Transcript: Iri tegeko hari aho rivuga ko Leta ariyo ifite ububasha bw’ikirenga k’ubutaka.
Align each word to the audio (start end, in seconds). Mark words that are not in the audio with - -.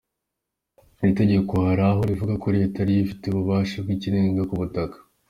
Iri 1.01 1.13
tegeko 1.21 1.53
hari 1.67 1.83
aho 1.89 2.01
rivuga 2.09 2.33
ko 2.41 2.47
Leta 2.57 2.77
ariyo 2.81 3.01
ifite 3.05 3.23
ububasha 3.27 3.75
bw’ikirenga 3.83 4.41
k’ubutaka. 4.49 4.97